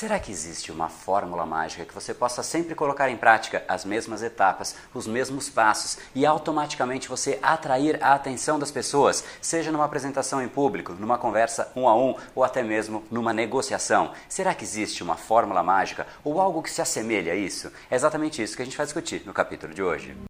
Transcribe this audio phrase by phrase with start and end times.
[0.00, 4.22] Será que existe uma fórmula mágica que você possa sempre colocar em prática as mesmas
[4.22, 10.42] etapas, os mesmos passos e automaticamente você atrair a atenção das pessoas, seja numa apresentação
[10.42, 14.12] em público, numa conversa um a um ou até mesmo numa negociação?
[14.26, 17.70] Será que existe uma fórmula mágica ou algo que se assemelhe a isso?
[17.90, 20.29] É exatamente isso que a gente vai discutir no capítulo de hoje.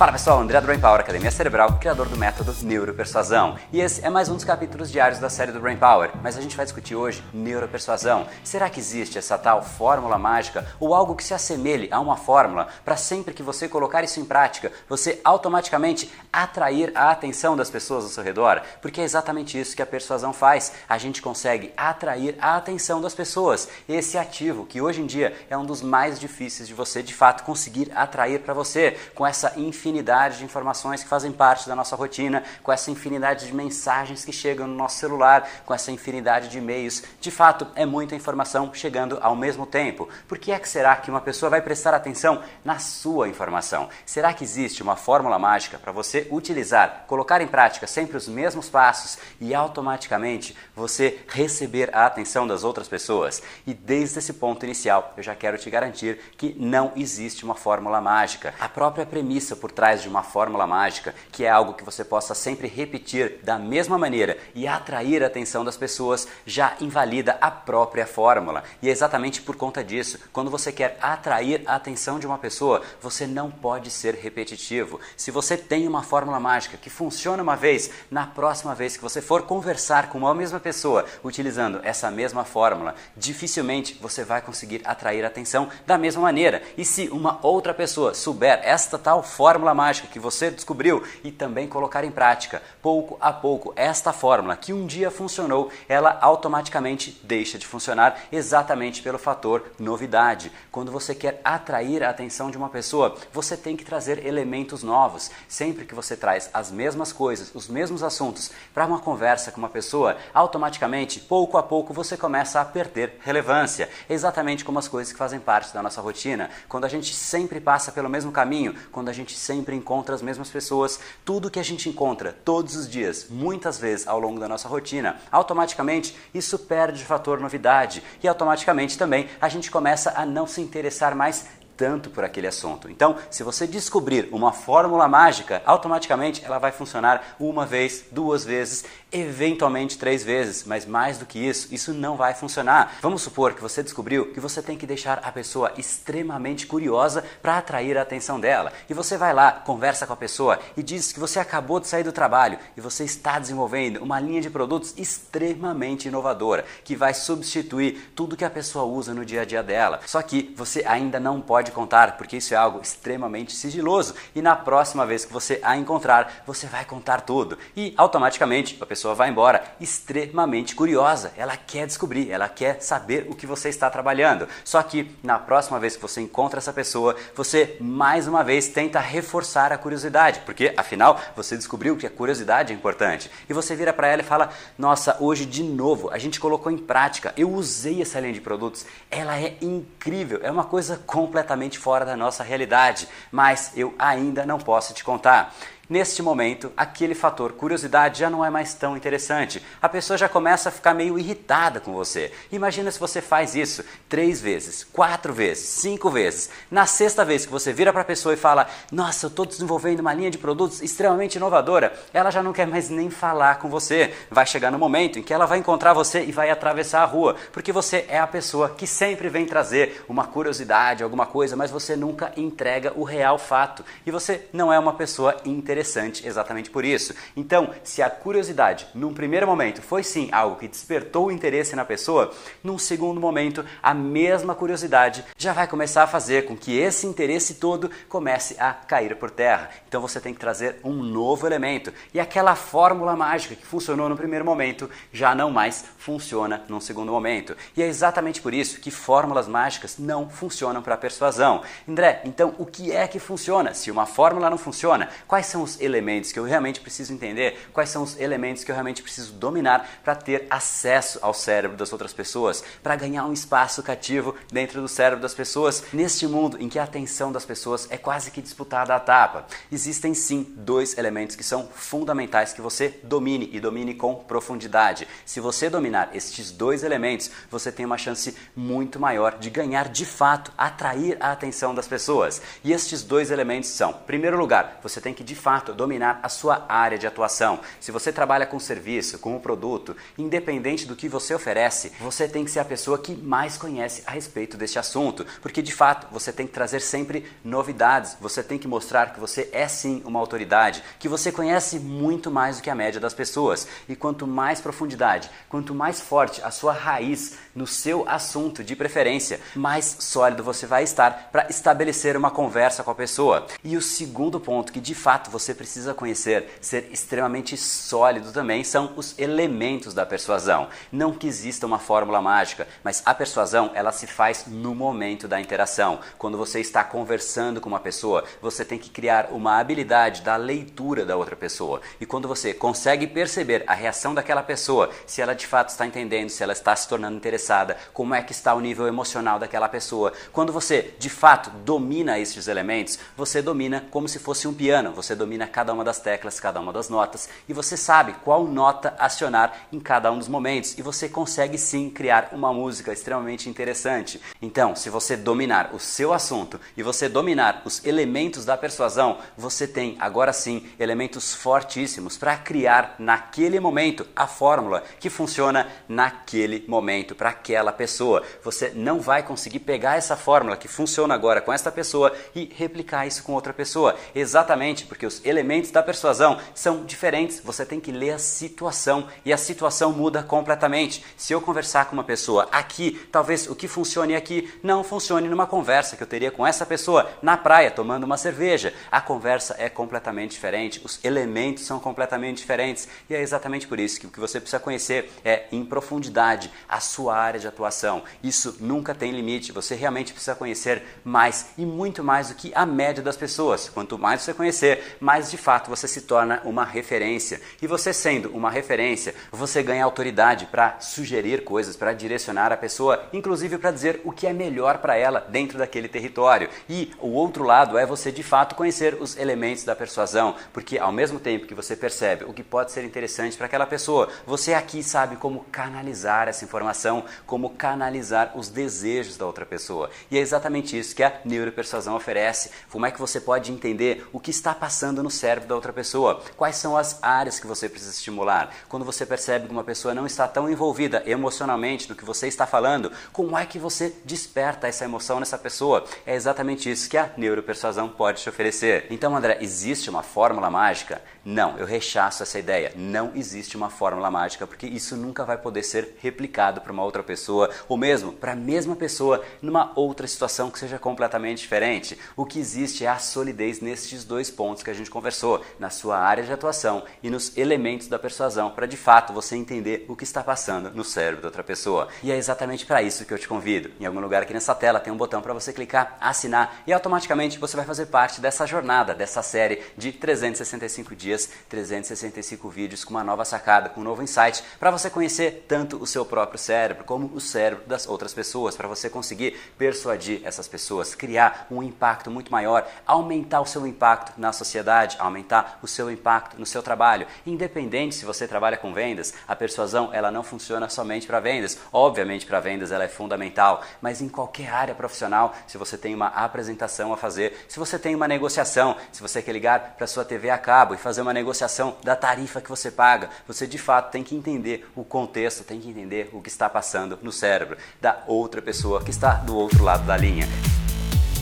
[0.00, 3.58] Fala pessoal, André Brain Power, Academia Cerebral, criador do método Neuropersuasão.
[3.70, 6.40] E esse é mais um dos capítulos diários da série do Brain Power, mas a
[6.40, 8.26] gente vai discutir hoje neuropersuasão.
[8.42, 12.68] Será que existe essa tal fórmula mágica ou algo que se assemelhe a uma fórmula
[12.82, 18.04] para sempre que você colocar isso em prática, você automaticamente atrair a atenção das pessoas
[18.04, 18.62] ao seu redor?
[18.80, 20.72] Porque é exatamente isso que a persuasão faz.
[20.88, 23.68] A gente consegue atrair a atenção das pessoas.
[23.86, 27.44] Esse ativo que hoje em dia é um dos mais difíceis de você de fato
[27.44, 31.96] conseguir atrair para você com essa infinidade infinidade de informações que fazem parte da nossa
[31.96, 36.58] rotina, com essa infinidade de mensagens que chegam no nosso celular, com essa infinidade de
[36.58, 37.02] e-mails.
[37.20, 40.08] De fato, é muita informação chegando ao mesmo tempo.
[40.28, 43.88] Por que é que será que uma pessoa vai prestar atenção na sua informação?
[44.06, 48.68] Será que existe uma fórmula mágica para você utilizar, colocar em prática sempre os mesmos
[48.68, 53.42] passos e automaticamente você receber a atenção das outras pessoas?
[53.66, 58.00] E desde esse ponto inicial, eu já quero te garantir que não existe uma fórmula
[58.00, 58.54] mágica.
[58.60, 62.34] A própria premissa por trás de uma fórmula mágica, que é algo que você possa
[62.34, 68.06] sempre repetir da mesma maneira e atrair a atenção das pessoas, já invalida a própria
[68.06, 68.62] fórmula.
[68.82, 72.82] E é exatamente por conta disso, quando você quer atrair a atenção de uma pessoa,
[73.00, 75.00] você não pode ser repetitivo.
[75.16, 79.22] Se você tem uma fórmula mágica que funciona uma vez, na próxima vez que você
[79.22, 85.24] for conversar com uma mesma pessoa utilizando essa mesma fórmula, dificilmente você vai conseguir atrair
[85.24, 86.62] a atenção da mesma maneira.
[86.76, 91.30] E se uma outra pessoa souber esta tal fórmula, fórmula mágica que você descobriu e
[91.30, 97.20] também colocar em prática, pouco a pouco, esta fórmula que um dia funcionou, ela automaticamente
[97.22, 100.50] deixa de funcionar exatamente pelo fator novidade.
[100.70, 105.30] Quando você quer atrair a atenção de uma pessoa, você tem que trazer elementos novos.
[105.48, 109.68] Sempre que você traz as mesmas coisas, os mesmos assuntos para uma conversa com uma
[109.68, 113.88] pessoa, automaticamente, pouco a pouco, você começa a perder relevância.
[114.08, 116.50] Exatamente como as coisas que fazem parte da nossa rotina.
[116.68, 120.48] Quando a gente sempre passa pelo mesmo caminho, quando a gente sempre encontra as mesmas
[120.48, 121.00] pessoas.
[121.24, 125.16] Tudo que a gente encontra todos os dias, muitas vezes ao longo da nossa rotina,
[125.32, 130.60] automaticamente isso perde o fator novidade e automaticamente também a gente começa a não se
[130.60, 131.46] interessar mais
[131.80, 132.90] tanto por aquele assunto.
[132.90, 138.84] Então, se você descobrir uma fórmula mágica, automaticamente ela vai funcionar uma vez, duas vezes,
[139.12, 142.96] eventualmente três vezes, mas mais do que isso, isso não vai funcionar.
[143.00, 147.58] Vamos supor que você descobriu que você tem que deixar a pessoa extremamente curiosa para
[147.58, 148.72] atrair a atenção dela.
[148.88, 152.04] E você vai lá, conversa com a pessoa e diz que você acabou de sair
[152.04, 158.12] do trabalho e você está desenvolvendo uma linha de produtos extremamente inovadora que vai substituir
[158.14, 160.00] tudo que a pessoa usa no dia a dia dela.
[160.06, 164.14] Só que você ainda não pode contar, porque isso é algo extremamente sigiloso.
[164.34, 167.58] E na próxima vez que você a encontrar, você vai contar tudo.
[167.76, 171.32] E automaticamente a pessoa vai embora extremamente curiosa.
[171.36, 174.46] Ela quer descobrir, ela quer saber o que você está trabalhando.
[174.64, 179.00] Só que na próxima vez que você encontra essa pessoa, você mais uma vez tenta
[179.00, 183.30] reforçar a curiosidade, porque afinal você descobriu que a curiosidade é importante.
[183.48, 186.78] E você vira para ela e fala: Nossa, hoje de novo a gente colocou em
[186.78, 192.04] prática, eu usei essa linha de produtos, ela é incrível, é uma coisa completamente fora
[192.04, 195.54] da nossa realidade, mas eu ainda não posso te contar.
[195.90, 199.60] Neste momento, aquele fator curiosidade já não é mais tão interessante.
[199.82, 202.30] A pessoa já começa a ficar meio irritada com você.
[202.52, 206.48] Imagina se você faz isso três vezes, quatro vezes, cinco vezes.
[206.70, 209.98] Na sexta vez que você vira para a pessoa e fala: Nossa, eu estou desenvolvendo
[209.98, 214.14] uma linha de produtos extremamente inovadora, ela já não quer mais nem falar com você.
[214.30, 217.34] Vai chegar no momento em que ela vai encontrar você e vai atravessar a rua,
[217.50, 221.96] porque você é a pessoa que sempre vem trazer uma curiosidade, alguma coisa, mas você
[221.96, 223.84] nunca entrega o real fato.
[224.06, 227.14] E você não é uma pessoa interessante interessante exatamente por isso.
[227.34, 231.84] Então, se a curiosidade, num primeiro momento, foi sim algo que despertou o interesse na
[231.84, 232.32] pessoa,
[232.62, 237.54] num segundo momento, a mesma curiosidade já vai começar a fazer com que esse interesse
[237.54, 239.70] todo comece a cair por terra.
[239.88, 241.92] Então você tem que trazer um novo elemento.
[242.12, 247.10] E aquela fórmula mágica que funcionou no primeiro momento já não mais funciona num segundo
[247.10, 247.56] momento.
[247.74, 251.62] E é exatamente por isso que fórmulas mágicas não funcionam para persuasão.
[251.88, 253.72] André, então o que é que funciona?
[253.72, 257.68] Se uma fórmula não funciona, quais são os elementos que eu realmente preciso entender?
[257.72, 261.92] Quais são os elementos que eu realmente preciso dominar para ter acesso ao cérebro das
[261.92, 266.68] outras pessoas, para ganhar um espaço cativo dentro do cérebro das pessoas, neste mundo em
[266.68, 269.46] que a atenção das pessoas é quase que disputada à tapa?
[269.70, 275.06] Existem sim dois elementos que são fundamentais que você domine e domine com profundidade.
[275.26, 280.06] Se você dominar estes dois elementos, você tem uma chance muito maior de ganhar de
[280.06, 282.40] fato, atrair a atenção das pessoas.
[282.64, 286.28] E estes dois elementos são, em primeiro lugar, você tem que de fato dominar a
[286.28, 287.60] sua área de atuação.
[287.78, 292.44] Se você trabalha com serviço, com o produto, independente do que você oferece, você tem
[292.44, 296.32] que ser a pessoa que mais conhece a respeito deste assunto, porque de fato você
[296.32, 300.82] tem que trazer sempre novidades, você tem que mostrar que você é sim uma autoridade,
[300.98, 303.66] que você conhece muito mais do que a média das pessoas.
[303.88, 309.40] E quanto mais profundidade, quanto mais forte a sua raiz no seu assunto de preferência,
[309.54, 313.46] mais sólido você vai estar para estabelecer uma conversa com a pessoa.
[313.64, 318.92] E o segundo ponto que de fato você precisa conhecer, ser extremamente sólido também, são
[318.96, 320.68] os elementos da persuasão.
[320.92, 325.40] Não que exista uma fórmula mágica, mas a persuasão ela se faz no momento da
[325.40, 326.00] interação.
[326.18, 331.04] Quando você está conversando com uma pessoa, você tem que criar uma habilidade da leitura
[331.04, 331.80] da outra pessoa.
[332.00, 336.28] E quando você consegue perceber a reação daquela pessoa, se ela de fato está entendendo,
[336.28, 340.12] se ela está se tornando interessada, como é que está o nível emocional daquela pessoa.
[340.32, 345.14] Quando você de fato domina estes elementos, você domina como se fosse um piano, você
[345.14, 349.66] domina cada uma das teclas, cada uma das notas e você sabe qual nota acionar
[349.72, 354.20] em cada um dos momentos e você consegue sim criar uma música extremamente interessante.
[354.40, 359.66] Então, se você dominar o seu assunto e você dominar os elementos da persuasão, você
[359.66, 367.14] tem agora sim elementos fortíssimos para criar naquele momento a fórmula que funciona naquele momento
[367.14, 368.22] para aquela pessoa.
[368.42, 373.06] Você não vai conseguir pegar essa fórmula que funciona agora com esta pessoa e replicar
[373.06, 373.96] isso com outra pessoa.
[374.14, 377.40] Exatamente porque os elementos da persuasão são diferentes.
[377.40, 381.04] Você tem que ler a situação e a situação muda completamente.
[381.16, 385.46] Se eu conversar com uma pessoa aqui, talvez o que funcione aqui não funcione numa
[385.46, 388.72] conversa que eu teria com essa pessoa na praia tomando uma cerveja.
[388.90, 394.00] A conversa é completamente diferente, os elementos são completamente diferentes e é exatamente por isso
[394.00, 398.02] que o que você precisa conhecer é em profundidade a sua área de atuação.
[398.22, 399.52] Isso nunca tem limite.
[399.52, 403.68] Você realmente precisa conhecer mais e muito mais do que a média das pessoas.
[403.68, 407.40] Quanto mais você conhecer, mais de fato você se torna uma referência.
[407.60, 413.02] E você sendo uma referência, você ganha autoridade para sugerir coisas, para direcionar a pessoa,
[413.12, 416.48] inclusive para dizer o que é melhor para ela dentro daquele território.
[416.68, 420.92] E o outro lado é você de fato conhecer os elementos da persuasão, porque ao
[420.92, 424.82] mesmo tempo que você percebe o que pode ser interessante para aquela pessoa, você aqui
[424.82, 429.90] sabe como canalizar essa informação, como canalizar os desejos da outra pessoa.
[430.10, 432.50] E é exatamente isso que a neuropersuasão oferece.
[432.70, 436.22] Como é que você pode entender o que está passando no cérebro da outra pessoa?
[436.36, 438.54] Quais são as áreas que você precisa estimular?
[438.68, 442.46] Quando você percebe que uma pessoa não está tão envolvida emocionalmente no que você está
[442.46, 445.84] falando, como é que você desperta essa emoção nessa pessoa?
[446.06, 448.86] É exatamente isso que a neuropersuasão pode te oferecer.
[448.90, 451.02] Então, André, existe uma fórmula mágica?
[451.24, 452.72] Não, eu rechaço essa ideia.
[452.74, 457.02] Não existe uma fórmula mágica, porque isso nunca vai poder ser replicado para uma outra
[457.02, 461.98] pessoa, ou mesmo para a mesma pessoa numa outra situação que seja completamente diferente.
[462.16, 465.98] O que existe é a solidez nestes dois pontos que a gente conversou, na sua
[465.98, 470.04] área de atuação e nos elementos da persuasão, para de fato você entender o que
[470.04, 471.88] está passando no cérebro da outra pessoa.
[472.02, 473.70] E é exatamente para isso que eu te convido.
[473.78, 477.38] Em algum lugar aqui nessa tela tem um botão para você clicar, assinar e automaticamente
[477.38, 482.94] você vai fazer parte dessa jornada, dessa série de 365 dias dias, 365 vídeos com
[482.94, 486.84] uma nova sacada, com um novo insight, para você conhecer tanto o seu próprio cérebro
[486.84, 492.10] como o cérebro das outras pessoas, para você conseguir persuadir essas pessoas, criar um impacto
[492.10, 497.06] muito maior, aumentar o seu impacto na sociedade, aumentar o seu impacto no seu trabalho.
[497.26, 501.58] Independente se você trabalha com vendas, a persuasão ela não funciona somente para vendas.
[501.72, 506.08] Obviamente para vendas ela é fundamental, mas em qualquer área profissional, se você tem uma
[506.08, 510.30] apresentação a fazer, se você tem uma negociação, se você quer ligar para sua TV
[510.30, 513.08] a cabo e fazer fazer uma negociação da tarifa que você paga.
[513.26, 516.98] Você de fato tem que entender o contexto, tem que entender o que está passando
[517.02, 520.26] no cérebro da outra pessoa que está do outro lado da linha.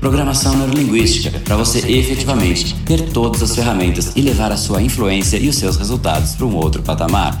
[0.00, 5.48] programação neurolinguística, para você efetivamente ter todas as ferramentas e levar a sua influência e
[5.48, 7.40] os seus resultados para um outro patamar.